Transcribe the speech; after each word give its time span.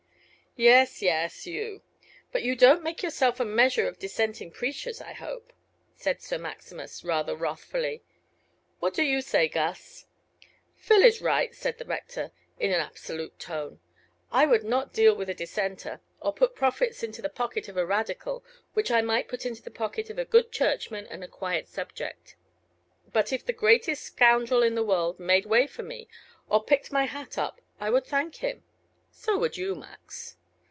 "Yes, 0.57 1.01
yes, 1.01 1.47
you; 1.47 1.81
but 2.33 2.43
you 2.43 2.57
don't 2.57 2.83
make 2.83 3.01
yourself 3.01 3.39
a 3.39 3.45
measure 3.45 3.87
of 3.87 3.97
Dissenting 3.97 4.51
preachers, 4.51 4.99
I 4.99 5.13
hope," 5.13 5.53
said 5.95 6.21
Sir 6.21 6.37
Maximus, 6.37 7.05
rather 7.05 7.37
wrathfully. 7.37 8.03
"What 8.79 8.93
do 8.93 9.01
you 9.01 9.21
say, 9.21 9.47
Gus?" 9.47 10.07
"Phil 10.75 11.03
is 11.03 11.21
right," 11.21 11.55
said 11.55 11.77
the 11.77 11.85
rector, 11.85 12.33
in 12.59 12.69
an 12.73 12.81
absolute 12.81 13.39
tone. 13.39 13.79
"I 14.29 14.45
would 14.45 14.65
not 14.65 14.91
deal 14.91 15.15
with 15.15 15.29
a 15.29 15.33
Dissenter, 15.33 16.01
or 16.19 16.33
put 16.33 16.53
profits 16.53 17.01
into 17.01 17.21
the 17.21 17.29
pocket 17.29 17.69
of 17.69 17.77
a 17.77 17.85
Radical 17.85 18.43
which 18.73 18.91
I 18.91 18.99
might 19.01 19.29
put 19.29 19.45
into 19.45 19.61
the 19.63 19.71
pocket 19.71 20.09
of 20.09 20.19
a 20.19 20.25
good 20.25 20.51
Churchman 20.51 21.07
and 21.07 21.23
a 21.23 21.29
quiet 21.29 21.69
subject. 21.69 22.35
But 23.13 23.31
if 23.31 23.45
the 23.45 23.53
greatest 23.53 24.03
scoundrel 24.03 24.63
in 24.63 24.75
the 24.75 24.83
world 24.83 25.17
made 25.17 25.45
way 25.45 25.65
for 25.65 25.83
me, 25.83 26.09
or 26.49 26.61
picked 26.61 26.91
my 26.91 27.05
hat 27.05 27.37
up, 27.37 27.61
I 27.79 27.89
would 27.89 28.05
thank 28.05 28.35
him. 28.37 28.65
So 29.13 29.37
would 29.37 29.55
you, 29.55 29.75
Max." 29.75 30.35